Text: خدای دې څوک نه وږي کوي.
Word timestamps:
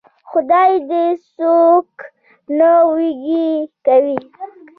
خدای 0.29 0.71
دې 0.89 1.05
څوک 1.35 1.89
نه 2.57 2.71
وږي 2.91 3.49
کوي. 3.85 4.17